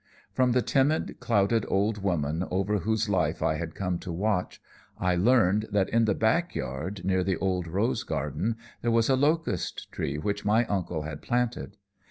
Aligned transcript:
"From 0.33 0.53
the 0.53 0.63
timid, 0.63 1.19
clouded 1.19 1.63
old 1.69 1.99
woman 2.01 2.43
over 2.49 2.79
whose 2.79 3.07
life 3.07 3.43
I 3.43 3.57
had 3.57 3.75
come 3.75 3.99
to 3.99 4.11
watch, 4.11 4.59
I 4.97 5.15
learned 5.15 5.67
that 5.71 5.89
in 5.89 6.05
the 6.05 6.15
backyard, 6.15 7.05
near 7.05 7.23
the 7.23 7.37
old 7.37 7.67
rose 7.67 8.01
garden, 8.01 8.55
there 8.81 8.89
was 8.89 9.09
a 9.09 9.15
locust 9.15 9.91
tree 9.91 10.17
which 10.17 10.43
my 10.43 10.65
uncle 10.65 11.03
had 11.03 11.21
planted. 11.21 11.77